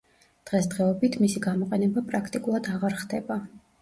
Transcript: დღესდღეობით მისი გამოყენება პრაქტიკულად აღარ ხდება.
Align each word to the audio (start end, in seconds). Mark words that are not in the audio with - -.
დღესდღეობით 0.49 1.17
მისი 1.25 1.43
გამოყენება 1.47 2.05
პრაქტიკულად 2.11 2.71
აღარ 2.77 2.97
ხდება. 3.03 3.39